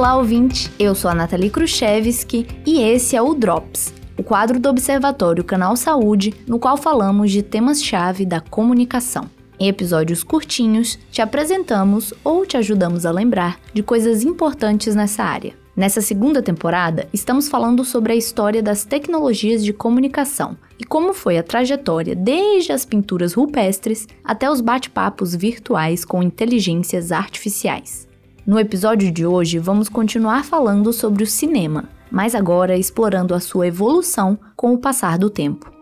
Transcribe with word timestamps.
Olá, 0.00 0.16
ouvinte! 0.16 0.72
Eu 0.78 0.94
sou 0.94 1.10
a 1.10 1.14
Nathalie 1.14 1.50
Khrushchevsky 1.50 2.46
e 2.64 2.80
esse 2.80 3.14
é 3.14 3.20
o 3.20 3.34
Drops, 3.34 3.92
o 4.16 4.22
quadro 4.22 4.58
do 4.58 4.66
Observatório 4.66 5.44
Canal 5.44 5.76
Saúde, 5.76 6.32
no 6.46 6.58
qual 6.58 6.78
falamos 6.78 7.30
de 7.30 7.42
temas-chave 7.42 8.24
da 8.24 8.40
comunicação. 8.40 9.28
Em 9.58 9.68
episódios 9.68 10.24
curtinhos, 10.24 10.98
te 11.10 11.20
apresentamos 11.20 12.14
ou 12.24 12.46
te 12.46 12.56
ajudamos 12.56 13.04
a 13.04 13.10
lembrar 13.10 13.60
de 13.74 13.82
coisas 13.82 14.22
importantes 14.22 14.94
nessa 14.94 15.22
área. 15.22 15.52
Nessa 15.76 16.00
segunda 16.00 16.40
temporada, 16.40 17.06
estamos 17.12 17.46
falando 17.50 17.84
sobre 17.84 18.14
a 18.14 18.16
história 18.16 18.62
das 18.62 18.86
tecnologias 18.86 19.62
de 19.62 19.74
comunicação 19.74 20.56
e 20.78 20.84
como 20.84 21.12
foi 21.12 21.36
a 21.36 21.42
trajetória 21.42 22.16
desde 22.16 22.72
as 22.72 22.86
pinturas 22.86 23.34
rupestres 23.34 24.08
até 24.24 24.50
os 24.50 24.62
bate-papos 24.62 25.34
virtuais 25.34 26.06
com 26.06 26.22
inteligências 26.22 27.12
artificiais. 27.12 28.08
No 28.50 28.58
episódio 28.58 29.12
de 29.12 29.24
hoje, 29.24 29.60
vamos 29.60 29.88
continuar 29.88 30.44
falando 30.44 30.92
sobre 30.92 31.22
o 31.22 31.26
cinema, 31.26 31.84
mas 32.10 32.34
agora 32.34 32.76
explorando 32.76 33.32
a 33.32 33.38
sua 33.38 33.68
evolução 33.68 34.36
com 34.56 34.74
o 34.74 34.78
passar 34.78 35.16
do 35.16 35.30
tempo. 35.30 35.79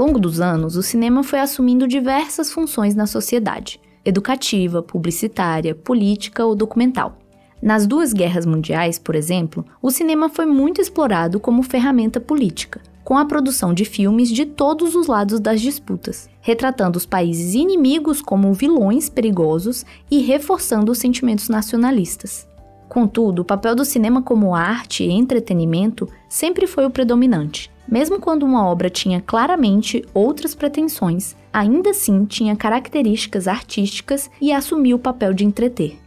Longo 0.00 0.18
dos 0.18 0.40
anos, 0.40 0.76
o 0.76 0.82
cinema 0.82 1.22
foi 1.22 1.40
assumindo 1.40 1.86
diversas 1.86 2.50
funções 2.50 2.94
na 2.94 3.06
sociedade: 3.06 3.78
educativa, 4.02 4.82
publicitária, 4.82 5.74
política 5.74 6.44
ou 6.44 6.54
documental. 6.54 7.18
Nas 7.62 7.86
duas 7.86 8.14
guerras 8.14 8.46
mundiais, 8.46 8.98
por 8.98 9.14
exemplo, 9.14 9.62
o 9.82 9.90
cinema 9.90 10.30
foi 10.30 10.46
muito 10.46 10.80
explorado 10.80 11.38
como 11.38 11.62
ferramenta 11.62 12.18
política, 12.18 12.80
com 13.04 13.18
a 13.18 13.26
produção 13.26 13.74
de 13.74 13.84
filmes 13.84 14.30
de 14.30 14.46
todos 14.46 14.94
os 14.94 15.06
lados 15.06 15.38
das 15.38 15.60
disputas, 15.60 16.30
retratando 16.40 16.96
os 16.96 17.04
países 17.04 17.54
inimigos 17.54 18.22
como 18.22 18.54
vilões 18.54 19.10
perigosos 19.10 19.84
e 20.10 20.20
reforçando 20.20 20.90
os 20.90 20.98
sentimentos 20.98 21.50
nacionalistas. 21.50 22.48
Contudo, 22.88 23.42
o 23.42 23.44
papel 23.44 23.74
do 23.74 23.84
cinema 23.84 24.22
como 24.22 24.54
arte 24.54 25.04
e 25.04 25.12
entretenimento 25.12 26.08
sempre 26.28 26.66
foi 26.66 26.86
o 26.86 26.90
predominante. 26.90 27.69
Mesmo 27.90 28.20
quando 28.20 28.44
uma 28.44 28.64
obra 28.64 28.88
tinha 28.88 29.20
claramente 29.20 30.04
outras 30.14 30.54
pretensões, 30.54 31.34
ainda 31.52 31.90
assim 31.90 32.24
tinha 32.24 32.54
características 32.54 33.48
artísticas 33.48 34.30
e 34.40 34.52
assumia 34.52 34.94
o 34.94 34.98
papel 34.98 35.34
de 35.34 35.44
entreter. 35.44 35.98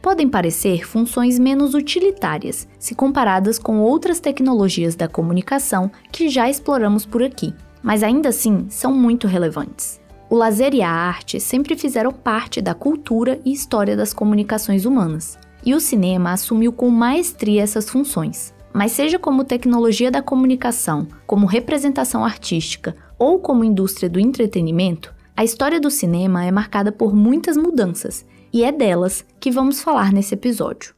Podem 0.00 0.28
parecer 0.28 0.86
funções 0.86 1.38
menos 1.38 1.74
utilitárias 1.74 2.68
se 2.78 2.94
comparadas 2.94 3.58
com 3.58 3.80
outras 3.80 4.20
tecnologias 4.20 4.94
da 4.94 5.08
comunicação 5.08 5.90
que 6.12 6.28
já 6.28 6.48
exploramos 6.48 7.04
por 7.04 7.22
aqui, 7.22 7.52
mas 7.82 8.02
ainda 8.02 8.28
assim 8.28 8.66
são 8.68 8.92
muito 8.92 9.26
relevantes. 9.26 10.00
O 10.30 10.36
lazer 10.36 10.74
e 10.74 10.82
a 10.82 10.90
arte 10.90 11.38
sempre 11.38 11.76
fizeram 11.76 12.10
parte 12.10 12.60
da 12.60 12.74
cultura 12.74 13.40
e 13.44 13.52
história 13.52 13.96
das 13.96 14.14
comunicações 14.14 14.84
humanas, 14.84 15.38
e 15.64 15.74
o 15.74 15.80
cinema 15.80 16.32
assumiu 16.32 16.72
com 16.72 16.88
maestria 16.88 17.62
essas 17.62 17.88
funções. 17.90 18.54
Mas 18.72 18.92
seja 18.92 19.18
como 19.18 19.44
tecnologia 19.44 20.10
da 20.10 20.22
comunicação, 20.22 21.06
como 21.26 21.46
representação 21.46 22.24
artística 22.24 22.96
ou 23.18 23.38
como 23.38 23.64
indústria 23.64 24.08
do 24.08 24.18
entretenimento, 24.18 25.14
a 25.36 25.44
história 25.44 25.80
do 25.80 25.90
cinema 25.90 26.44
é 26.44 26.50
marcada 26.50 26.92
por 26.92 27.14
muitas 27.14 27.56
mudanças, 27.56 28.24
e 28.52 28.64
é 28.64 28.70
delas 28.70 29.24
que 29.40 29.50
vamos 29.50 29.80
falar 29.80 30.12
nesse 30.12 30.34
episódio. 30.34 30.94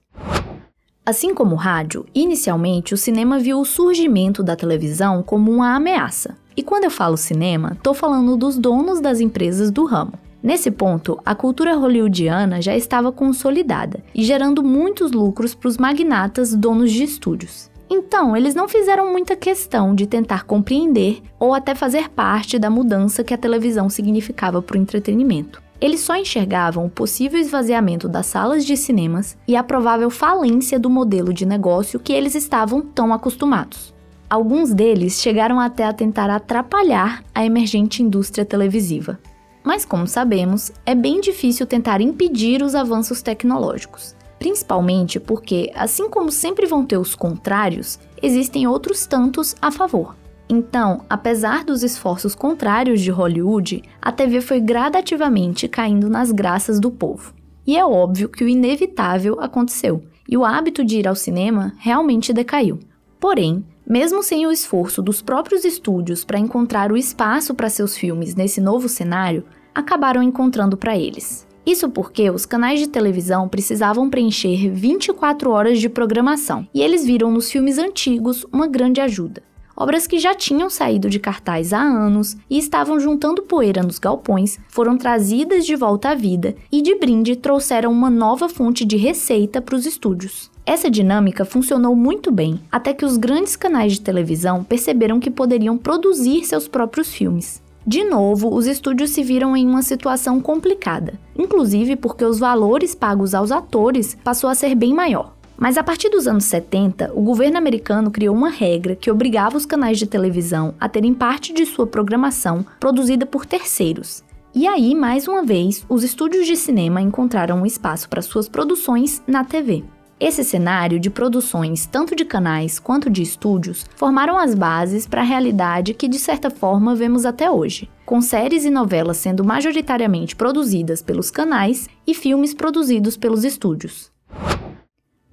Assim 1.07 1.35
como 1.35 1.55
o 1.55 1.59
rádio, 1.59 2.07
inicialmente 2.15 2.95
o 2.95 2.97
cinema 2.97 3.39
viu 3.39 3.61
o 3.61 3.65
surgimento 3.65 4.43
da 4.43 4.57
televisão 4.57 5.23
como 5.23 5.53
uma 5.53 5.75
ameaça. 5.75 6.37
E 6.57 6.63
quando 6.63 6.85
eu 6.85 6.91
falo 6.91 7.17
cinema, 7.17 7.73
estou 7.75 7.93
falando 7.93 8.37
dos 8.37 8.57
donos 8.57 9.01
das 9.01 9.21
empresas 9.21 9.71
do 9.71 9.85
ramo. 9.85 10.24
Nesse 10.45 10.71
ponto, 10.71 11.19
a 11.25 11.35
cultura 11.35 11.75
hollywoodiana 11.75 12.61
já 12.61 12.77
estava 12.77 13.11
consolidada 13.11 14.05
e 14.15 14.23
gerando 14.23 14.63
muitos 14.63 15.11
lucros 15.11 15.55
para 15.55 15.69
os 15.69 15.79
magnatas 15.79 16.55
donos 16.55 16.93
de 16.93 17.03
estúdios. 17.03 17.71
Então, 17.89 18.37
eles 18.37 18.55
não 18.55 18.69
fizeram 18.69 19.11
muita 19.11 19.35
questão 19.37 19.95
de 19.95 20.07
tentar 20.07 20.45
compreender 20.45 21.23
ou 21.41 21.55
até 21.55 21.75
fazer 21.75 22.11
parte 22.11 22.59
da 22.59 22.69
mudança 22.69 23.25
que 23.25 23.33
a 23.33 23.39
televisão 23.39 23.89
significava 23.89 24.61
para 24.61 24.77
o 24.77 24.81
entretenimento. 24.81 25.63
Eles 25.81 26.01
só 26.01 26.15
enxergavam 26.15 26.85
o 26.85 26.91
possível 26.91 27.41
esvaziamento 27.41 28.07
das 28.07 28.27
salas 28.27 28.67
de 28.67 28.77
cinemas 28.77 29.39
e 29.49 29.57
a 29.57 29.65
provável 29.65 30.11
falência 30.11 30.79
do 30.79 30.91
modelo 30.91 31.33
de 31.33 31.47
negócio 31.47 31.99
que 31.99 32.13
eles 32.13 32.35
estavam 32.35 32.83
tão 32.83 33.15
acostumados. 33.15 33.95
Alguns 34.29 34.75
deles 34.75 35.23
chegaram 35.23 35.59
até 35.59 35.85
a 35.85 35.93
tentar 35.95 36.29
atrapalhar 36.29 37.25
a 37.35 37.47
emergente 37.47 38.03
indústria 38.03 38.45
televisiva. 38.45 39.19
Mas, 39.65 39.87
como 39.87 40.07
sabemos, 40.07 40.71
é 40.85 40.95
bem 40.95 41.23
difícil 41.23 41.67
tentar 41.67 42.03
impedir 42.03 42.63
os 42.63 42.75
avanços 42.75 43.23
tecnológicos. 43.23 44.15
Principalmente 44.39 45.19
porque, 45.19 45.73
assim 45.75 46.11
como 46.11 46.31
sempre 46.31 46.67
vão 46.67 46.85
ter 46.85 46.99
os 46.99 47.15
contrários, 47.15 47.99
existem 48.23 48.67
outros 48.67 49.07
tantos 49.07 49.57
a 49.63 49.71
favor. 49.71 50.15
Então, 50.47 51.01
apesar 51.09 51.65
dos 51.65 51.83
esforços 51.83 52.35
contrários 52.35 53.01
de 53.01 53.11
Hollywood, 53.11 53.83
a 54.03 54.13
TV 54.13 54.43
foi 54.43 54.61
gradativamente 54.61 55.67
caindo 55.67 56.11
nas 56.11 56.31
graças 56.31 56.79
do 56.79 56.91
povo. 56.91 57.33
E 57.67 57.79
é 57.79 57.87
óbvio 57.87 58.29
que 58.29 58.45
o 58.45 58.49
inevitável 58.49 59.41
aconteceu, 59.41 60.05
e 60.29 60.37
o 60.37 60.45
hábito 60.45 60.85
de 60.85 60.99
ir 60.99 61.09
ao 61.09 61.15
cinema 61.15 61.73
realmente 61.79 62.31
decaiu. 62.33 62.79
Porém, 63.19 63.65
mesmo 63.87 64.23
sem 64.23 64.47
o 64.47 64.53
esforço 64.53 65.03
dos 65.03 65.21
próprios 65.21 65.65
estúdios 65.65 66.25
para 66.25 66.39
encontrar 66.39 66.91
o 66.91 66.97
espaço 66.97 67.55
para 67.55 67.69
seus 67.69 67.97
filmes 67.97 68.35
nesse 68.35 68.61
novo 68.61 68.89
cenário, 68.89 69.45
acabaram 69.75 70.23
encontrando 70.23 70.77
para 70.77 70.97
eles. 70.97 71.47
Isso 71.67 71.89
porque 71.89 72.31
os 72.31 72.45
canais 72.45 72.79
de 72.79 72.89
televisão 72.89 73.49
precisavam 73.49 74.11
preencher 74.11 74.71
24 74.71 75.51
horas 75.51 75.81
de 75.81 75.89
programação, 75.89 76.69
e 76.75 76.83
eles 76.83 77.05
viram 77.05 77.31
nos 77.31 77.51
filmes 77.51 77.79
antigos 77.79 78.45
uma 78.53 78.67
grande 78.67 79.01
ajuda. 79.01 79.43
Obras 79.77 80.07
que 80.07 80.19
já 80.19 80.35
tinham 80.35 80.71
saído 80.71 81.11
de 81.11 81.19
cartaz 81.19 81.73
há 81.73 81.81
anos 81.81 82.37
e 82.49 82.59
estavam 82.59 83.01
juntando 83.01 83.43
poeira 83.43 83.83
nos 83.83 83.99
galpões 83.99 84.59
foram 84.69 84.97
trazidas 84.97 85.67
de 85.67 85.75
volta 85.75 86.11
à 86.11 86.15
vida 86.15 86.55
e, 86.71 86.81
de 86.81 86.95
brinde, 86.95 87.35
trouxeram 87.35 87.91
uma 87.91 88.09
nova 88.09 88.49
fonte 88.49 88.85
de 88.85 88.97
receita 88.97 89.61
para 89.61 89.75
os 89.75 89.85
estúdios. 89.85 90.51
Essa 90.65 90.89
dinâmica 90.89 91.45
funcionou 91.45 91.97
muito 91.97 92.31
bem, 92.31 92.61
até 92.71 92.95
que 92.95 93.05
os 93.05 93.17
grandes 93.17 93.57
canais 93.57 93.93
de 93.93 94.01
televisão 94.01 94.63
perceberam 94.63 95.19
que 95.19 95.31
poderiam 95.31 95.77
produzir 95.77 96.45
seus 96.45 96.69
próprios 96.69 97.13
filmes. 97.13 97.63
De 97.87 98.03
novo, 98.03 98.55
os 98.55 98.67
estúdios 98.67 99.11
se 99.11 99.23
viram 99.23 99.55
em 99.55 99.67
uma 99.67 99.83
situação 99.83 100.41
complicada, 100.41 101.21
inclusive 101.37 101.97
porque 101.97 102.25
os 102.25 102.39
valores 102.39 102.95
pagos 102.95 103.35
aos 103.35 103.53
atores 103.53 104.17
passou 104.25 104.49
a 104.49 104.55
ser 104.55 104.75
bem 104.75 104.95
maior. 104.95 105.35
Mas 105.57 105.79
a 105.79 105.83
partir 105.83 106.09
dos 106.09 106.27
anos 106.27 106.45
70, 106.45 107.13
o 107.15 107.23
governo 107.23 107.57
americano 107.57 108.11
criou 108.11 108.35
uma 108.35 108.51
regra 108.51 108.97
que 108.97 109.11
obrigava 109.11 109.57
os 109.57 109.65
canais 109.65 109.99
de 109.99 110.07
televisão 110.07 110.75
a 110.81 110.89
terem 110.89 111.15
parte 111.15 111.53
de 111.53 111.65
sua 111.65 111.87
programação 111.87 112.65
produzida 112.81 113.25
por 113.25 113.47
terceiros. 113.47 114.25
E 114.55 114.69
aí, 114.69 114.95
mais 114.95 115.27
uma 115.27 115.43
vez, 115.43 115.85
os 115.89 116.05
estúdios 116.05 116.47
de 116.47 116.57
cinema 116.57 117.01
encontraram 117.01 117.63
um 117.63 117.67
espaço 117.67 118.09
para 118.09 118.23
suas 118.23 118.49
produções 118.49 119.23
na 119.27 119.45
TV. 119.45 119.85
Esse 120.21 120.45
cenário 120.45 121.01
de 121.01 121.11
produções, 121.11 121.87
tanto 121.87 122.15
de 122.15 122.25
canais 122.25 122.79
quanto 122.79 123.11
de 123.11 123.21
estúdios, 123.21 123.85
formaram 123.97 124.39
as 124.39 124.55
bases 124.55 125.09
para 125.09 125.23
a 125.23 125.25
realidade 125.25 125.93
que, 125.93 126.07
de 126.07 126.21
certa 126.21 126.51
forma, 126.51 126.95
vemos 126.95 127.27
até 127.27 127.51
hoje, 127.51 127.91
com 128.07 128.21
séries 128.21 128.65
e 128.65 128.71
novelas 128.71 129.17
sendo 129.17 129.45
majoritariamente 129.45 130.37
produzidas 130.37 131.03
pelos 131.03 131.33
canais 131.33 131.89
e 132.07 132.15
filmes 132.15 132.55
produzidos 132.55 133.17
pelos 133.17 133.45
estúdios. 133.45 134.14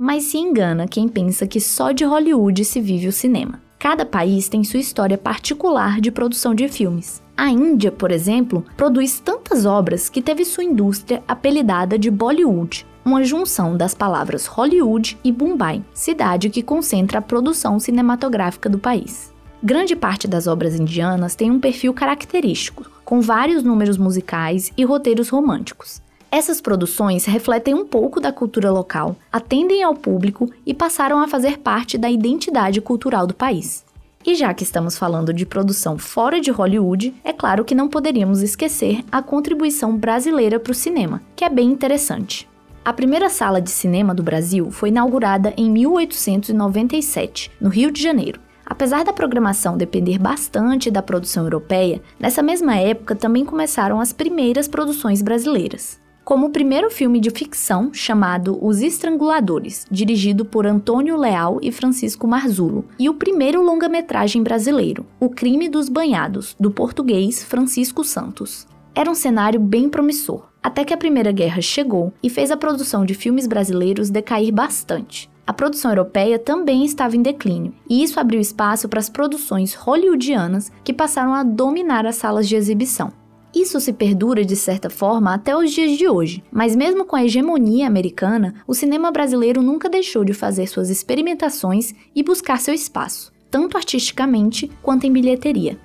Mas 0.04 0.24
se 0.24 0.38
engana 0.40 0.88
quem 0.88 1.08
pensa 1.08 1.46
que 1.46 1.62
só 1.62 1.92
de 1.92 2.04
Hollywood 2.04 2.66
se 2.66 2.82
vive 2.82 3.08
o 3.08 3.12
cinema. 3.12 3.62
Cada 3.78 4.04
país 4.04 4.50
tem 4.50 4.64
sua 4.64 4.80
história 4.80 5.16
particular 5.16 6.02
de 6.02 6.10
produção 6.10 6.56
de 6.56 6.68
filmes. 6.68 7.22
A 7.38 7.52
Índia, 7.52 7.92
por 7.92 8.10
exemplo, 8.10 8.66
produz 8.76 9.20
tantas 9.20 9.64
obras 9.64 10.10
que 10.10 10.20
teve 10.20 10.44
sua 10.44 10.64
indústria 10.64 11.22
apelidada 11.28 12.00
de 12.00 12.10
Bollywood, 12.10 12.84
uma 13.06 13.24
junção 13.24 13.78
das 13.78 13.94
palavras 13.94 14.48
Hollywood 14.48 15.20
e 15.24 15.32
Mumbai, 15.32 15.84
cidade 15.94 16.50
que 16.50 16.64
concentra 16.64 17.20
a 17.20 17.22
produção 17.22 17.80
cinematográfica 17.80 18.68
do 18.68 18.80
país. 18.80 19.32
Grande 19.62 19.96
parte 19.96 20.28
das 20.28 20.48
obras 20.48 20.74
indianas 20.80 21.36
tem 21.36 21.52
um 21.52 21.60
perfil 21.60 21.94
característico, 21.94 22.90
com 23.06 23.22
vários 23.22 23.62
números 23.62 24.00
musicais 24.00 24.72
e 24.76 24.84
roteiros 24.84 25.30
românticos. 25.30 26.02
Essas 26.34 26.62
produções 26.62 27.26
refletem 27.26 27.74
um 27.74 27.86
pouco 27.86 28.22
da 28.22 28.32
cultura 28.32 28.72
local, 28.72 29.18
atendem 29.30 29.84
ao 29.84 29.94
público 29.94 30.50
e 30.66 30.74
passaram 30.74 31.20
a 31.20 31.28
fazer 31.28 31.58
parte 31.58 31.98
da 31.98 32.10
identidade 32.10 32.80
cultural 32.80 33.28
do 33.28 33.34
país. 33.34 33.84
E 34.26 34.34
já 34.34 34.54
que 34.54 34.64
estamos 34.64 34.98
falando 34.98 35.34
de 35.34 35.46
produção 35.46 35.98
fora 35.98 36.40
de 36.40 36.50
Hollywood, 36.50 37.14
é 37.22 37.34
claro 37.34 37.66
que 37.66 37.76
não 37.76 37.90
poderíamos 37.90 38.42
esquecer 38.42 39.04
a 39.12 39.22
contribuição 39.22 39.98
brasileira 39.98 40.58
para 40.58 40.72
o 40.72 40.76
cinema, 40.76 41.22
que 41.36 41.44
é 41.44 41.50
bem 41.50 41.70
interessante. 41.70 42.48
A 42.86 42.94
primeira 42.94 43.30
sala 43.30 43.62
de 43.62 43.70
cinema 43.70 44.16
do 44.16 44.24
Brasil 44.24 44.72
foi 44.72 44.88
inaugurada 44.88 45.54
em 45.58 45.70
1897, 45.70 47.52
no 47.60 47.68
Rio 47.68 47.92
de 47.92 48.02
Janeiro. 48.02 48.40
Apesar 48.66 49.04
da 49.04 49.12
programação 49.12 49.76
depender 49.76 50.18
bastante 50.18 50.90
da 50.90 51.02
produção 51.02 51.44
europeia, 51.44 52.02
nessa 52.18 52.42
mesma 52.42 52.78
época 52.78 53.16
também 53.16 53.44
começaram 53.44 54.00
as 54.00 54.14
primeiras 54.14 54.66
produções 54.70 55.22
brasileiras 55.22 56.00
como 56.32 56.48
o 56.48 56.50
primeiro 56.50 56.90
filme 56.90 57.20
de 57.20 57.30
ficção 57.30 57.94
chamado 57.94 58.58
Os 58.66 58.80
Estranguladores, 58.80 59.86
dirigido 59.92 60.46
por 60.46 60.66
Antônio 60.66 61.18
Leal 61.18 61.60
e 61.62 61.74
Francisco 61.74 62.26
Marzulo, 62.26 62.86
e 62.98 63.10
o 63.10 63.16
primeiro 63.16 63.62
longa-metragem 63.62 64.42
brasileiro, 64.42 65.06
O 65.20 65.28
Crime 65.28 65.68
dos 65.68 65.90
Banhados, 65.90 66.56
do 66.58 66.72
português 66.72 67.44
Francisco 67.44 68.02
Santos. 68.06 68.66
Era 68.96 69.12
um 69.12 69.14
cenário 69.14 69.60
bem 69.60 69.90
promissor, 69.90 70.48
até 70.64 70.86
que 70.86 70.94
a 70.94 70.98
Primeira 70.98 71.34
Guerra 71.34 71.60
chegou 71.60 72.14
e 72.24 72.30
fez 72.30 72.50
a 72.50 72.56
produção 72.56 73.04
de 73.04 73.14
filmes 73.14 73.46
brasileiros 73.46 74.10
decair 74.10 74.54
bastante. 74.54 75.30
A 75.46 75.52
produção 75.52 75.92
europeia 75.92 76.40
também 76.40 76.86
estava 76.86 77.18
em 77.18 77.22
declínio, 77.22 77.74
e 77.90 78.02
isso 78.02 78.18
abriu 78.22 78.40
espaço 78.40 78.88
para 78.88 79.02
as 79.02 79.10
produções 79.10 79.74
hollywoodianas 79.74 80.72
que 80.82 80.94
passaram 80.94 81.34
a 81.34 81.44
dominar 81.44 82.06
as 82.06 82.16
salas 82.16 82.48
de 82.48 82.56
exibição. 82.56 83.12
Isso 83.54 83.82
se 83.82 83.92
perdura 83.92 84.46
de 84.46 84.56
certa 84.56 84.90
forma 84.90 85.34
até 85.34 85.56
os 85.56 85.72
dias 85.72 85.98
de 85.98 86.08
hoje, 86.08 86.42
mas 86.50 86.74
mesmo 86.74 87.04
com 87.04 87.18
a 87.18 87.26
hegemonia 87.26 87.86
americana, 87.86 88.56
o 88.66 88.74
cinema 88.74 89.12
brasileiro 89.12 89.62
nunca 89.62 89.90
deixou 89.90 90.24
de 90.24 90.34
fazer 90.34 90.68
suas 90.68 90.90
experimentações 90.90 91.94
e 92.16 92.24
buscar 92.24 92.62
seu 92.62 92.74
espaço, 92.74 93.32
tanto 93.50 93.76
artisticamente 93.76 94.72
quanto 94.82 95.06
em 95.06 95.12
bilheteria. 95.12 95.78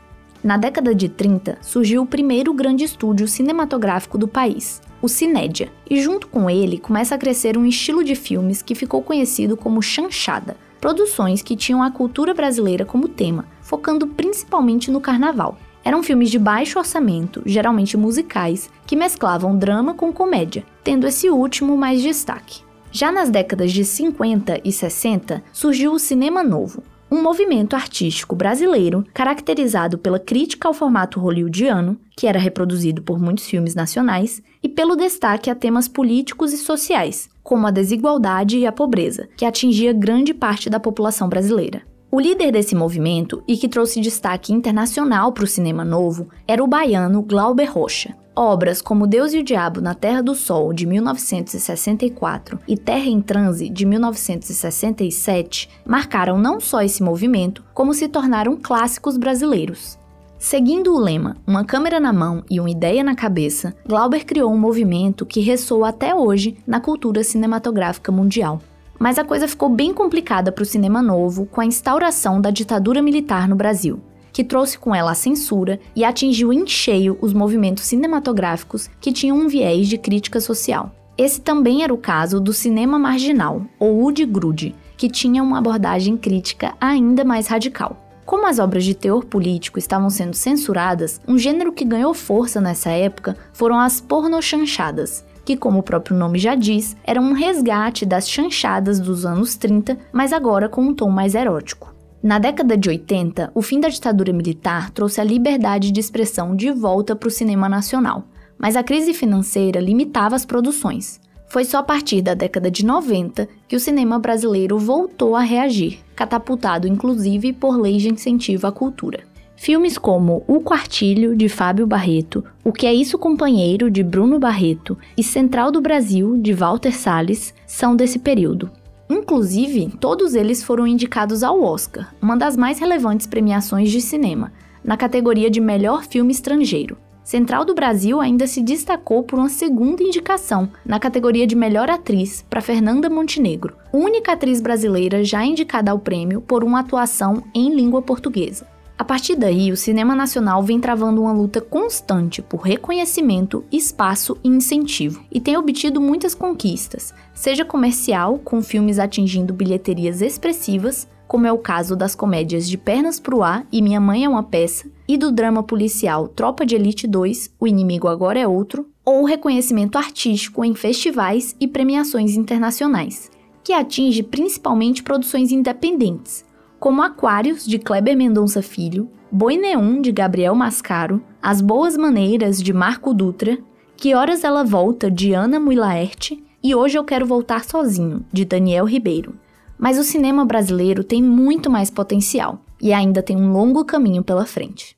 Na 0.45 0.57
década 0.57 0.95
de 0.95 1.09
30, 1.09 1.59
surgiu 1.61 2.03
o 2.03 2.07
primeiro 2.07 2.55
grande 2.55 2.85
estúdio 2.85 3.27
cinematográfico 3.27 4.17
do 4.17 4.29
país, 4.29 4.81
o 5.03 5.09
Cinédia, 5.09 5.73
e 5.91 6.01
junto 6.01 6.29
com 6.29 6.49
ele 6.49 6.79
começa 6.79 7.17
a 7.17 7.19
crescer 7.19 7.59
um 7.59 7.67
estilo 7.67 8.05
de 8.05 8.15
filmes 8.15 8.63
que 8.63 8.77
ficou 8.77 9.03
conhecido 9.03 9.57
como 9.57 9.83
chanchada, 9.83 10.57
produções 10.81 11.43
que 11.43 11.57
tinham 11.57 11.83
a 11.83 11.91
cultura 11.91 12.33
brasileira 12.33 12.85
como 12.85 13.09
tema, 13.09 13.45
focando 13.61 14.07
principalmente 14.07 14.89
no 14.89 15.01
carnaval. 15.01 15.59
Eram 15.87 16.03
filmes 16.03 16.33
de 16.33 16.39
baixo 16.41 16.81
orçamento, 16.81 17.41
geralmente 17.47 17.97
musicais, 17.97 18.69
que 18.85 18.97
mesclavam 18.97 19.57
drama 19.57 19.95
com 19.95 20.13
comédia, 20.13 20.65
tendo 20.83 21.07
esse 21.07 21.31
último 21.31 21.77
mais 21.77 22.03
destaque. 22.03 22.65
Já 22.91 23.13
nas 23.13 23.31
décadas 23.31 23.71
de 23.71 23.85
50 23.85 24.63
e 24.65 24.73
60, 24.73 25.45
surgiu 25.53 25.93
o 25.93 25.99
cinema 26.01 26.43
novo, 26.43 26.83
um 27.09 27.23
movimento 27.23 27.77
artístico 27.77 28.35
brasileiro 28.35 29.07
caracterizado 29.15 29.97
pela 29.97 30.19
crítica 30.19 30.67
ao 30.67 30.75
formato 30.75 31.21
hollywoodiano, 31.21 31.97
que 32.17 32.27
era 32.27 32.41
reproduzido 32.41 33.01
por 33.01 33.21
muitos 33.21 33.47
filmes 33.47 33.77
nacionais, 33.77 34.43
e 34.61 34.69
pelo 34.69 34.97
destaque 34.97 35.51
a 35.51 35.55
temas 35.55 35.87
políticos 35.87 36.53
e 36.53 36.59
sociais, 36.59 37.29
como 37.45 37.65
a 37.65 37.71
desigualdade 37.71 38.59
e 38.59 38.67
a 38.67 38.73
pobreza, 38.73 39.29
que 39.37 39.45
atingia 39.45 39.93
grande 39.93 40.35
parte 40.35 40.69
da 40.69 40.81
população 40.81 41.29
brasileira. 41.29 41.83
O 42.09 42.21
líder 42.21 42.53
desse 42.53 42.75
movimento 42.75 43.43
e 43.49 43.57
que 43.57 43.69
trouxe 43.69 44.01
destaque 44.01 44.53
internacional 44.53 45.33
para 45.33 45.45
o 45.45 45.47
cinema 45.47 45.85
novo 45.85 46.29
era 46.47 46.63
o 46.63 46.67
baiano 46.67 47.21
Glauber 47.21 47.71
Rocha. 47.71 48.15
Obras 48.35 48.81
como 48.81 49.07
Deus 49.07 49.33
e 49.33 49.39
o 49.39 49.43
Diabo 49.43 49.81
na 49.81 49.93
Terra 49.93 50.23
do 50.23 50.35
Sol, 50.35 50.73
de 50.73 50.87
1964, 50.87 52.61
e 52.69 52.77
Terra 52.77 53.07
em 53.07 53.21
Transe, 53.21 53.69
de 53.69 53.85
1967, 53.85 55.69
marcaram 55.85 56.39
não 56.39 56.61
só 56.61 56.81
esse 56.83 57.03
movimento, 57.03 57.65
como 57.75 57.93
se 57.93 58.07
tornaram 58.09 58.57
clássicos 58.57 59.17
brasileiros. 59.17 59.99
Seguindo 60.39 60.95
o 60.95 60.99
lema 60.99 61.39
Uma 61.47 61.65
câmera 61.65 61.99
na 61.99 62.13
mão 62.13 62.45
e 62.49 62.61
uma 62.61 62.71
ideia 62.71 63.03
na 63.03 63.17
cabeça, 63.17 63.75
Glauber 63.89 64.25
criou 64.25 64.53
um 64.53 64.59
movimento 64.59 65.27
que 65.27 65.41
ressoa 65.41 65.89
até 65.89 66.15
hoje 66.15 66.57
na 66.67 66.79
cultura 66.79 67.25
cinematográfica 67.25 68.13
mundial. 68.13 68.61
Mas 68.99 69.19
a 69.19 69.25
coisa 69.25 69.47
ficou 69.47 69.69
bem 69.69 69.93
complicada 69.93 70.51
para 70.51 70.63
o 70.63 70.67
cinema 70.67 71.03
novo 71.03 71.47
com 71.47 71.61
a 71.61 71.67
instauração 71.67 72.41
da 72.41 72.51
ditadura 72.51 73.03
militar 73.03 73.49
no 73.49 73.57
Brasil, 73.57 74.01
que 74.33 74.45
trouxe 74.45 74.79
com 74.79 74.95
ela 74.95 75.13
a 75.13 75.15
censura 75.15 75.81
e 75.95 76.05
atingiu 76.05 76.53
em 76.53 76.67
cheio 76.67 77.19
os 77.21 77.33
movimentos 77.33 77.85
cinematográficos 77.85 78.91
que 79.01 79.13
tinham 79.13 79.39
um 79.39 79.49
viés 79.49 79.89
de 79.89 79.99
crítica 79.99 80.41
social. 80.41 80.91
Esse 81.19 81.41
também 81.41 81.83
era 81.83 81.95
o 81.95 81.99
caso 81.99 82.39
do 82.39 82.53
cinema 82.53 82.99
marginal, 82.99 83.63
ou 83.79 84.01
Wood 84.01 84.25
Grude, 84.27 84.75
que 84.97 85.09
tinha 85.09 85.43
uma 85.43 85.59
abordagem 85.59 86.17
crítica 86.17 86.75
ainda 86.81 87.25
mais 87.25 87.47
radical. 87.47 88.03
Como 88.27 88.47
as 88.47 88.59
obras 88.59 88.85
de 88.85 88.95
teor 88.95 89.25
político 89.25 89.79
estavam 89.79 90.11
sendo 90.11 90.35
censuradas, 90.35 91.21
um 91.29 91.39
gênero 91.39 91.73
que 91.73 91.85
ganhou 91.85 92.13
força 92.13 92.61
nessa 92.61 92.91
época 92.91 93.37
foram 93.53 93.79
as 93.79 94.01
pornochanchadas, 94.01 95.25
que, 95.47 95.57
como 95.57 95.79
o 95.79 95.83
próprio 95.83 96.17
nome 96.17 96.41
já 96.41 96.57
diz, 96.57 96.97
era 97.05 97.21
um 97.21 97.33
resgate 97.33 98.05
das 98.05 98.29
chanchadas 98.29 98.99
dos 98.99 99.25
anos 99.25 99.55
30, 99.55 99.97
mas 100.13 100.33
agora 100.33 100.69
com 100.69 100.83
um 100.83 100.93
tom 100.93 101.09
mais 101.09 101.37
erótico. 101.37 101.95
Na 102.21 102.41
década 102.41 102.77
de 102.77 102.89
80, 102.89 103.53
o 103.55 103.63
fim 103.63 103.79
da 103.79 103.89
ditadura 103.89 104.33
militar 104.33 104.91
trouxe 104.91 105.21
a 105.21 105.25
liberdade 105.25 105.93
de 105.93 106.01
expressão 106.01 106.57
de 106.57 106.73
volta 106.73 107.15
para 107.15 107.29
o 107.29 107.31
cinema 107.31 107.69
nacional, 107.69 108.25
mas 108.59 108.75
a 108.75 108.83
crise 108.83 109.15
financeira 109.15 109.79
limitava 109.79 110.35
as 110.35 110.45
produções. 110.45 111.21
Foi 111.49 111.65
só 111.65 111.79
a 111.79 111.83
partir 111.85 112.23
da 112.23 112.35
década 112.35 112.69
de 112.69 112.85
90 112.85 113.49
que 113.69 113.77
o 113.77 113.81
cinema 113.81 114.19
brasileiro 114.19 114.77
voltou 114.81 115.37
a 115.37 115.43
reagir, 115.43 116.01
catapultado 116.17 116.89
inclusive 116.89 117.53
por 117.53 117.81
leis 117.81 118.03
de 118.03 118.13
incentivo 118.13 118.67
à 118.67 118.73
cultura. 118.73 119.21
Filmes 119.57 119.97
como 119.97 120.45
O 120.47 120.61
Quartilho, 120.61 121.35
de 121.35 121.49
Fábio 121.49 121.87
Barreto, 121.87 122.45
O 122.63 122.73
Que 122.73 122.87
É 122.87 122.93
Isso 122.93 123.19
Companheiro, 123.19 123.91
de 123.91 124.03
Bruno 124.03 124.39
Barreto 124.39 124.99
e 125.17 125.23
Central 125.23 125.73
do 125.73 125.81
Brasil, 125.81 126.37
de 126.37 126.53
Walter 126.53 126.93
Salles, 126.93 127.55
são 127.67 127.97
desse 127.97 128.19
período. 128.19 128.71
Inclusive, 129.09 129.93
todos 129.99 130.35
eles 130.35 130.63
foram 130.63 130.87
indicados 130.87 131.43
ao 131.43 131.63
Oscar, 131.63 132.15
uma 132.21 132.37
das 132.37 132.57
mais 132.57 132.79
relevantes 132.79 133.27
premiações 133.27 133.91
de 133.91 134.01
cinema, 134.01 134.53
na 134.85 134.97
categoria 134.97 135.51
de 135.51 135.61
Melhor 135.61 136.05
Filme 136.05 136.33
Estrangeiro. 136.33 136.99
Central 137.25 137.65
do 137.65 137.75
Brasil 137.75 138.21
ainda 138.21 138.47
se 138.47 138.63
destacou 138.63 139.23
por 139.23 139.39
uma 139.39 139.49
segunda 139.49 140.03
indicação, 140.03 140.69
na 140.85 141.01
categoria 141.01 141.47
de 141.47 141.57
Melhor 141.57 141.91
Atriz, 141.91 142.45
para 142.49 142.61
Fernanda 142.61 143.09
Montenegro, 143.09 143.75
única 143.93 144.33
atriz 144.33 144.61
brasileira 144.61 145.25
já 145.25 145.45
indicada 145.45 145.91
ao 145.91 145.99
prêmio 145.99 146.41
por 146.41 146.63
uma 146.63 146.81
atuação 146.81 147.43
em 147.55 147.75
língua 147.75 148.03
portuguesa. 148.03 148.76
A 148.99 149.05
partir 149.05 149.37
daí, 149.37 149.71
o 149.71 149.77
cinema 149.77 150.15
nacional 150.15 150.63
vem 150.63 150.81
travando 150.81 151.21
uma 151.21 151.33
luta 151.33 151.61
constante 151.61 152.41
por 152.41 152.63
reconhecimento, 152.63 153.63
espaço 153.71 154.39
e 154.43 154.49
incentivo, 154.49 155.23
e 155.31 155.39
tem 155.39 155.55
obtido 155.55 156.01
muitas 156.01 156.35
conquistas, 156.35 157.13
seja 157.35 157.63
comercial, 157.63 158.39
com 158.39 158.63
filmes 158.63 158.99
atingindo 158.99 159.53
bilheterias 159.53 160.23
expressivas, 160.23 161.07
como 161.29 161.47
é 161.47 161.53
o 161.53 161.59
caso 161.59 161.95
das 161.95 162.15
comédias 162.15 162.67
De 162.67 162.79
Pernas 162.79 163.21
pro 163.21 163.43
Ar 163.43 163.67
e 163.71 163.83
Minha 163.83 164.01
Mãe 164.01 164.25
é 164.25 164.29
uma 164.29 164.43
Peça, 164.43 164.89
e 165.07 165.19
do 165.19 165.31
drama 165.31 165.63
policial 165.63 166.27
Tropa 166.29 166.65
de 166.65 166.75
Elite 166.75 167.07
2, 167.07 167.51
O 167.61 167.67
Inimigo 167.67 168.09
Agora 168.09 168.39
é 168.39 168.49
Outro, 168.49 168.89
ou 169.05 169.25
reconhecimento 169.25 169.99
artístico 169.99 170.65
em 170.65 170.75
festivais 170.75 171.55
e 171.61 171.69
premiações 171.69 172.35
internacionais, 172.35 173.31
que 173.63 173.75
atinge 173.75 174.23
principalmente 174.23 175.03
produções 175.03 175.53
independentes, 175.53 176.46
como 176.79 177.03
Aquários, 177.03 177.67
de 177.67 177.79
Kleber 177.79 178.17
Mendonça 178.17 178.63
Filho, 178.63 179.11
Boi 179.31 179.57
Neum, 179.57 180.01
de 180.01 180.13
Gabriel 180.13 180.55
Mascaro, 180.55 181.23
As 181.43 181.61
Boas 181.61 181.97
Maneiras, 181.97 182.63
de 182.63 182.73
Marco 182.73 183.13
Dutra, 183.13 183.59
Que 183.97 184.15
Horas 184.15 184.45
Ela 184.45 184.63
Volta, 184.63 185.11
de 185.11 185.33
Ana 185.33 185.59
Muilaerte, 185.59 186.43
e 186.63 186.75
Hoje 186.75 186.99
Eu 186.99 187.05
Quero 187.05 187.27
Voltar 187.27 187.65
Sozinho, 187.65 188.25
de 188.33 188.45
Daniel 188.45 188.85
Ribeiro. 188.85 189.35
Mas 189.79 189.99
o 189.99 190.05
cinema 190.05 190.45
brasileiro 190.45 191.05
tem 191.05 191.23
muito 191.23 191.71
mais 191.71 191.91
potencial 191.91 192.61
e 192.81 192.93
ainda 192.93 193.23
tem 193.23 193.37
um 193.37 193.53
longo 193.53 193.85
caminho 193.85 194.23
pela 194.23 194.47
frente. 194.47 194.97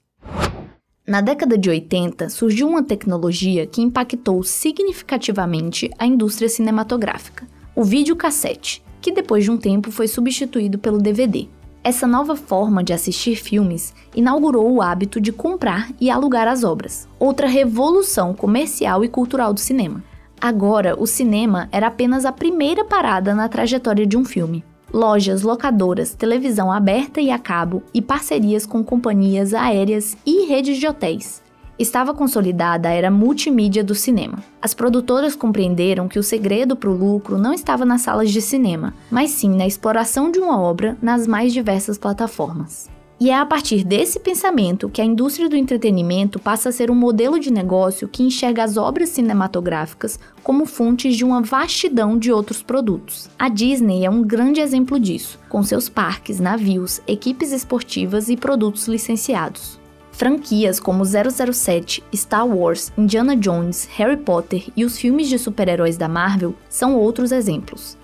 Na 1.06 1.20
década 1.20 1.56
de 1.56 1.70
80, 1.70 2.28
surgiu 2.28 2.68
uma 2.68 2.82
tecnologia 2.82 3.66
que 3.66 3.80
impactou 3.80 4.42
significativamente 4.42 5.90
a 5.98 6.06
indústria 6.06 6.48
cinematográfica, 6.48 7.46
o 7.74 7.82
videocassete, 7.82 8.82
que 9.00 9.10
depois 9.10 9.44
de 9.44 9.50
um 9.50 9.56
tempo 9.56 9.90
foi 9.90 10.06
substituído 10.06 10.78
pelo 10.78 10.98
DVD. 10.98 11.48
Essa 11.82 12.06
nova 12.06 12.36
forma 12.36 12.82
de 12.82 12.92
assistir 12.92 13.36
filmes 13.36 13.94
inaugurou 14.14 14.70
o 14.72 14.82
hábito 14.82 15.20
de 15.20 15.32
comprar 15.32 15.90
e 16.00 16.10
alugar 16.10 16.48
as 16.48 16.64
obras, 16.64 17.08
outra 17.18 17.46
revolução 17.46 18.34
comercial 18.34 19.04
e 19.04 19.08
cultural 19.08 19.52
do 19.54 19.60
cinema. 19.60 20.02
Agora, 20.40 20.94
o 20.98 21.06
cinema 21.06 21.68
era 21.72 21.86
apenas 21.86 22.24
a 22.24 22.32
primeira 22.32 22.84
parada 22.84 23.34
na 23.34 23.48
trajetória 23.48 24.06
de 24.06 24.16
um 24.16 24.24
filme. 24.24 24.64
Lojas, 24.92 25.42
locadoras, 25.42 26.14
televisão 26.14 26.72
aberta 26.72 27.20
e 27.20 27.30
a 27.30 27.38
cabo 27.38 27.82
e 27.92 28.00
parcerias 28.00 28.64
com 28.64 28.82
companhias 28.82 29.52
aéreas 29.52 30.16
e 30.24 30.46
redes 30.46 30.78
de 30.78 30.86
hotéis 30.86 31.42
estava 31.78 32.12
consolidada 32.12 32.88
a 32.88 32.92
era 32.92 33.10
multimídia 33.10 33.84
do 33.84 33.94
cinema. 33.94 34.38
As 34.60 34.74
produtoras 34.74 35.36
compreenderam 35.36 36.08
que 36.08 36.18
o 36.18 36.22
segredo 36.22 36.74
para 36.74 36.90
o 36.90 36.96
lucro 36.96 37.38
não 37.38 37.54
estava 37.54 37.84
nas 37.84 38.02
salas 38.02 38.30
de 38.30 38.42
cinema, 38.42 38.92
mas 39.10 39.30
sim 39.30 39.50
na 39.50 39.66
exploração 39.66 40.30
de 40.30 40.38
uma 40.38 40.60
obra 40.60 40.96
nas 41.00 41.26
mais 41.26 41.52
diversas 41.52 41.96
plataformas. 41.96 42.90
E 43.20 43.30
é 43.30 43.34
a 43.34 43.44
partir 43.44 43.82
desse 43.82 44.20
pensamento 44.20 44.88
que 44.88 45.00
a 45.00 45.04
indústria 45.04 45.48
do 45.48 45.56
entretenimento 45.56 46.38
passa 46.38 46.68
a 46.68 46.72
ser 46.72 46.88
um 46.88 46.94
modelo 46.94 47.40
de 47.40 47.52
negócio 47.52 48.06
que 48.06 48.22
enxerga 48.22 48.62
as 48.62 48.76
obras 48.76 49.08
cinematográficas 49.08 50.20
como 50.40 50.64
fontes 50.64 51.16
de 51.16 51.24
uma 51.24 51.42
vastidão 51.42 52.16
de 52.16 52.30
outros 52.30 52.62
produtos. 52.62 53.28
A 53.36 53.48
Disney 53.48 54.04
é 54.04 54.10
um 54.10 54.22
grande 54.22 54.60
exemplo 54.60 55.00
disso, 55.00 55.36
com 55.48 55.64
seus 55.64 55.88
parques, 55.88 56.38
navios, 56.38 57.00
equipes 57.08 57.50
esportivas 57.50 58.28
e 58.28 58.36
produtos 58.36 58.86
licenciados. 58.86 59.77
Franquias 60.18 60.80
como 60.80 61.04
007, 61.04 62.02
Star 62.12 62.44
Wars, 62.44 62.92
Indiana 62.98 63.36
Jones, 63.36 63.88
Harry 63.92 64.16
Potter 64.16 64.66
e 64.76 64.84
os 64.84 64.98
filmes 64.98 65.28
de 65.28 65.38
super-heróis 65.38 65.96
da 65.96 66.08
Marvel 66.08 66.56
são 66.68 66.96
outros 66.96 67.30
exemplos. 67.30 67.96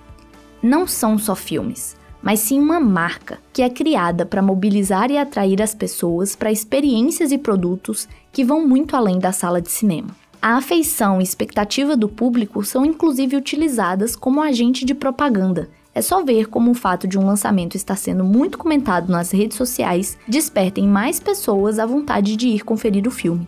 Não 0.62 0.86
são 0.86 1.18
só 1.18 1.34
filmes 1.34 1.96
mas 2.24 2.40
sim 2.40 2.58
uma 2.58 2.80
marca 2.80 3.38
que 3.52 3.60
é 3.60 3.68
criada 3.68 4.24
para 4.24 4.40
mobilizar 4.40 5.10
e 5.10 5.18
atrair 5.18 5.60
as 5.60 5.74
pessoas 5.74 6.34
para 6.34 6.50
experiências 6.50 7.30
e 7.30 7.36
produtos 7.36 8.08
que 8.32 8.42
vão 8.42 8.66
muito 8.66 8.96
além 8.96 9.18
da 9.18 9.30
sala 9.30 9.60
de 9.60 9.70
cinema. 9.70 10.08
A 10.40 10.56
afeição 10.56 11.20
e 11.20 11.22
expectativa 11.22 11.94
do 11.94 12.08
público 12.08 12.64
são 12.64 12.82
inclusive 12.82 13.36
utilizadas 13.36 14.16
como 14.16 14.40
agente 14.40 14.86
de 14.86 14.94
propaganda. 14.94 15.68
É 15.94 16.02
só 16.02 16.24
ver 16.24 16.48
como 16.48 16.72
o 16.72 16.74
fato 16.74 17.06
de 17.06 17.16
um 17.16 17.24
lançamento 17.24 17.76
estar 17.76 17.96
sendo 17.96 18.24
muito 18.24 18.58
comentado 18.58 19.12
nas 19.12 19.30
redes 19.30 19.56
sociais 19.56 20.18
desperta 20.26 20.80
em 20.80 20.88
mais 20.88 21.20
pessoas 21.20 21.78
a 21.78 21.86
vontade 21.86 22.34
de 22.34 22.48
ir 22.48 22.64
conferir 22.64 23.06
o 23.06 23.12
filme. 23.12 23.46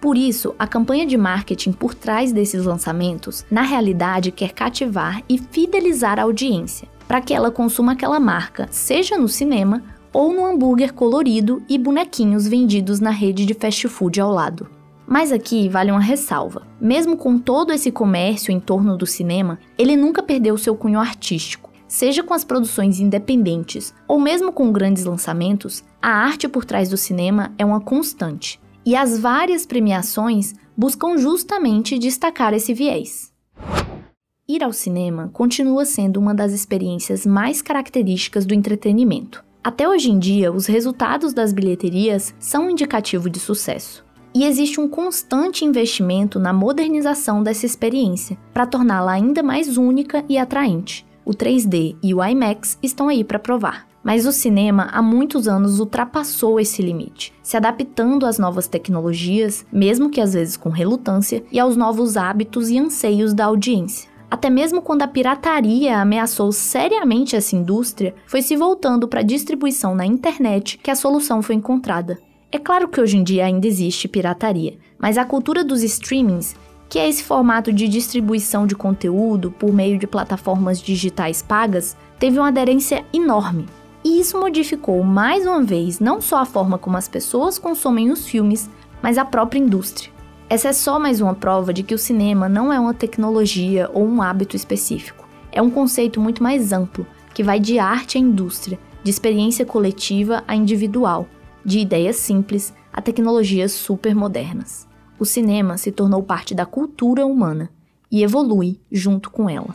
Por 0.00 0.16
isso, 0.16 0.54
a 0.58 0.66
campanha 0.66 1.04
de 1.06 1.16
marketing 1.16 1.72
por 1.72 1.94
trás 1.94 2.30
desses 2.30 2.64
lançamentos, 2.64 3.44
na 3.50 3.62
realidade, 3.62 4.30
quer 4.30 4.52
cativar 4.52 5.22
e 5.28 5.38
fidelizar 5.38 6.20
a 6.20 6.24
audiência, 6.24 6.86
para 7.08 7.20
que 7.20 7.34
ela 7.34 7.50
consuma 7.50 7.92
aquela 7.92 8.20
marca, 8.20 8.68
seja 8.70 9.18
no 9.18 9.28
cinema 9.28 9.82
ou 10.12 10.32
no 10.32 10.46
hambúrguer 10.46 10.92
colorido 10.92 11.60
e 11.68 11.76
bonequinhos 11.76 12.46
vendidos 12.46 13.00
na 13.00 13.10
rede 13.10 13.44
de 13.44 13.54
fast 13.54 13.88
food 13.88 14.20
ao 14.20 14.30
lado. 14.30 14.68
Mas 15.06 15.32
aqui 15.32 15.68
vale 15.68 15.90
uma 15.90 16.00
ressalva. 16.00 16.66
Mesmo 16.80 17.16
com 17.16 17.38
todo 17.38 17.72
esse 17.72 17.90
comércio 17.90 18.50
em 18.50 18.58
torno 18.58 18.96
do 18.96 19.06
cinema, 19.06 19.58
ele 19.76 19.96
nunca 19.96 20.22
perdeu 20.22 20.56
seu 20.56 20.74
cunho 20.74 20.98
artístico. 20.98 21.70
Seja 21.86 22.22
com 22.22 22.34
as 22.34 22.44
produções 22.44 22.98
independentes 22.98 23.94
ou 24.08 24.18
mesmo 24.18 24.52
com 24.52 24.72
grandes 24.72 25.04
lançamentos, 25.04 25.84
a 26.00 26.08
arte 26.08 26.48
por 26.48 26.64
trás 26.64 26.88
do 26.88 26.96
cinema 26.96 27.52
é 27.58 27.64
uma 27.64 27.80
constante. 27.80 28.60
E 28.84 28.96
as 28.96 29.18
várias 29.18 29.64
premiações 29.64 30.54
buscam 30.76 31.16
justamente 31.16 31.98
destacar 31.98 32.52
esse 32.52 32.74
viés. 32.74 33.32
Ir 34.46 34.62
ao 34.62 34.72
cinema 34.72 35.30
continua 35.32 35.84
sendo 35.84 36.18
uma 36.18 36.34
das 36.34 36.52
experiências 36.52 37.24
mais 37.24 37.62
características 37.62 38.44
do 38.44 38.52
entretenimento. 38.52 39.42
Até 39.62 39.88
hoje 39.88 40.10
em 40.10 40.18
dia, 40.18 40.52
os 40.52 40.66
resultados 40.66 41.32
das 41.32 41.50
bilheterias 41.50 42.34
são 42.38 42.66
um 42.66 42.70
indicativo 42.70 43.30
de 43.30 43.40
sucesso. 43.40 44.04
E 44.34 44.44
existe 44.44 44.80
um 44.80 44.88
constante 44.88 45.64
investimento 45.64 46.40
na 46.40 46.52
modernização 46.52 47.40
dessa 47.40 47.64
experiência 47.64 48.36
para 48.52 48.66
torná-la 48.66 49.12
ainda 49.12 49.44
mais 49.44 49.76
única 49.78 50.24
e 50.28 50.36
atraente. 50.36 51.06
O 51.24 51.30
3D 51.30 51.94
e 52.02 52.12
o 52.12 52.22
IMAX 52.22 52.76
estão 52.82 53.08
aí 53.08 53.22
para 53.22 53.38
provar. 53.38 53.86
Mas 54.02 54.26
o 54.26 54.32
cinema 54.32 54.88
há 54.92 55.00
muitos 55.00 55.46
anos 55.46 55.78
ultrapassou 55.78 56.58
esse 56.58 56.82
limite, 56.82 57.32
se 57.42 57.56
adaptando 57.56 58.26
às 58.26 58.36
novas 58.36 58.66
tecnologias, 58.66 59.64
mesmo 59.72 60.10
que 60.10 60.20
às 60.20 60.34
vezes 60.34 60.56
com 60.56 60.68
relutância, 60.68 61.44
e 61.50 61.58
aos 61.60 61.76
novos 61.76 62.16
hábitos 62.16 62.68
e 62.68 62.76
anseios 62.76 63.32
da 63.32 63.44
audiência. 63.44 64.10
Até 64.28 64.50
mesmo 64.50 64.82
quando 64.82 65.02
a 65.02 65.08
pirataria 65.08 66.00
ameaçou 66.00 66.50
seriamente 66.50 67.36
essa 67.36 67.54
indústria, 67.54 68.14
foi 68.26 68.42
se 68.42 68.56
voltando 68.56 69.06
para 69.06 69.20
a 69.20 69.24
distribuição 69.24 69.94
na 69.94 70.04
internet 70.04 70.76
que 70.82 70.90
a 70.90 70.96
solução 70.96 71.40
foi 71.40 71.54
encontrada. 71.54 72.18
É 72.54 72.58
claro 72.60 72.86
que 72.86 73.00
hoje 73.00 73.16
em 73.16 73.24
dia 73.24 73.46
ainda 73.46 73.66
existe 73.66 74.06
pirataria, 74.06 74.78
mas 74.96 75.18
a 75.18 75.24
cultura 75.24 75.64
dos 75.64 75.82
streamings, 75.82 76.54
que 76.88 77.00
é 77.00 77.08
esse 77.08 77.24
formato 77.24 77.72
de 77.72 77.88
distribuição 77.88 78.64
de 78.64 78.76
conteúdo 78.76 79.50
por 79.50 79.72
meio 79.72 79.98
de 79.98 80.06
plataformas 80.06 80.80
digitais 80.80 81.42
pagas, 81.42 81.96
teve 82.16 82.38
uma 82.38 82.46
aderência 82.46 83.04
enorme. 83.12 83.66
E 84.04 84.20
isso 84.20 84.38
modificou 84.38 85.02
mais 85.02 85.44
uma 85.44 85.64
vez 85.64 85.98
não 85.98 86.20
só 86.20 86.36
a 86.36 86.44
forma 86.44 86.78
como 86.78 86.96
as 86.96 87.08
pessoas 87.08 87.58
consomem 87.58 88.12
os 88.12 88.24
filmes, 88.24 88.70
mas 89.02 89.18
a 89.18 89.24
própria 89.24 89.58
indústria. 89.58 90.12
Essa 90.48 90.68
é 90.68 90.72
só 90.72 90.96
mais 90.96 91.20
uma 91.20 91.34
prova 91.34 91.72
de 91.72 91.82
que 91.82 91.92
o 91.92 91.98
cinema 91.98 92.48
não 92.48 92.72
é 92.72 92.78
uma 92.78 92.94
tecnologia 92.94 93.90
ou 93.92 94.06
um 94.06 94.22
hábito 94.22 94.54
específico. 94.54 95.26
É 95.50 95.60
um 95.60 95.70
conceito 95.70 96.20
muito 96.20 96.40
mais 96.40 96.70
amplo, 96.70 97.04
que 97.34 97.42
vai 97.42 97.58
de 97.58 97.80
arte 97.80 98.16
à 98.16 98.20
indústria, 98.20 98.78
de 99.02 99.10
experiência 99.10 99.66
coletiva 99.66 100.44
a 100.46 100.54
individual, 100.54 101.28
de 101.64 101.78
ideias 101.78 102.16
simples 102.16 102.74
a 102.92 103.00
tecnologias 103.00 103.72
super 103.72 104.14
modernas. 104.14 104.86
O 105.18 105.24
cinema 105.24 105.78
se 105.78 105.90
tornou 105.90 106.22
parte 106.22 106.54
da 106.54 106.66
cultura 106.66 107.24
humana 107.24 107.70
e 108.10 108.22
evolui 108.22 108.78
junto 108.90 109.30
com 109.30 109.48
ela. 109.48 109.74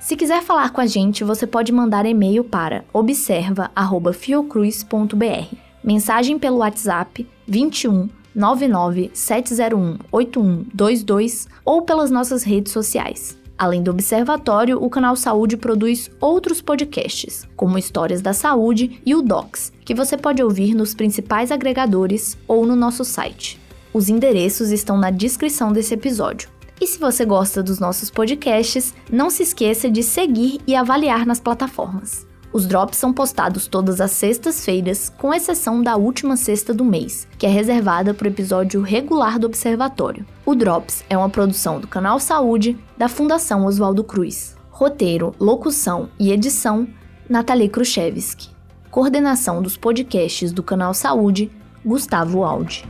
Se 0.00 0.16
quiser 0.16 0.42
falar 0.42 0.70
com 0.70 0.80
a 0.80 0.86
gente, 0.86 1.22
você 1.22 1.46
pode 1.46 1.70
mandar 1.70 2.04
e-mail 2.04 2.42
para 2.42 2.84
observa@fiocruz.br. 2.92 5.56
Mensagem 5.84 6.36
pelo 6.36 6.56
WhatsApp 6.56 7.24
21 7.46 8.08
99 8.34 9.12
701 9.14 9.98
8122 10.10 11.46
ou 11.64 11.82
pelas 11.82 12.10
nossas 12.10 12.42
redes 12.42 12.72
sociais. 12.72 13.39
Além 13.60 13.82
do 13.82 13.90
Observatório, 13.90 14.82
o 14.82 14.88
canal 14.88 15.14
Saúde 15.14 15.54
produz 15.54 16.10
outros 16.18 16.62
podcasts, 16.62 17.46
como 17.54 17.76
Histórias 17.76 18.22
da 18.22 18.32
Saúde 18.32 19.02
e 19.04 19.14
o 19.14 19.20
Docs, 19.20 19.70
que 19.84 19.94
você 19.94 20.16
pode 20.16 20.42
ouvir 20.42 20.74
nos 20.74 20.94
principais 20.94 21.52
agregadores 21.52 22.38
ou 22.48 22.64
no 22.64 22.74
nosso 22.74 23.04
site. 23.04 23.60
Os 23.92 24.08
endereços 24.08 24.70
estão 24.70 24.96
na 24.96 25.10
descrição 25.10 25.74
desse 25.74 25.92
episódio. 25.92 26.48
E 26.80 26.86
se 26.86 26.98
você 26.98 27.26
gosta 27.26 27.62
dos 27.62 27.78
nossos 27.78 28.08
podcasts, 28.08 28.94
não 29.12 29.28
se 29.28 29.42
esqueça 29.42 29.90
de 29.90 30.02
seguir 30.02 30.58
e 30.66 30.74
avaliar 30.74 31.26
nas 31.26 31.38
plataformas. 31.38 32.29
Os 32.52 32.66
drops 32.66 32.98
são 32.98 33.12
postados 33.12 33.68
todas 33.68 34.00
as 34.00 34.10
sextas-feiras, 34.10 35.08
com 35.16 35.32
exceção 35.32 35.82
da 35.82 35.96
última 35.96 36.36
sexta 36.36 36.74
do 36.74 36.84
mês, 36.84 37.28
que 37.38 37.46
é 37.46 37.48
reservada 37.48 38.12
para 38.12 38.26
o 38.26 38.30
episódio 38.30 38.82
regular 38.82 39.38
do 39.38 39.46
Observatório. 39.46 40.26
O 40.44 40.54
Drops 40.56 41.04
é 41.08 41.16
uma 41.16 41.30
produção 41.30 41.78
do 41.78 41.86
Canal 41.86 42.18
Saúde 42.18 42.76
da 42.98 43.08
Fundação 43.08 43.66
Oswaldo 43.66 44.02
Cruz. 44.02 44.56
Roteiro, 44.68 45.32
locução 45.38 46.08
e 46.18 46.32
edição: 46.32 46.88
Nathalie 47.28 47.68
Khrushchevsky. 47.68 48.48
Coordenação 48.90 49.62
dos 49.62 49.76
podcasts 49.76 50.50
do 50.50 50.62
Canal 50.62 50.92
Saúde: 50.92 51.52
Gustavo 51.84 52.42
Aldi. 52.42 52.84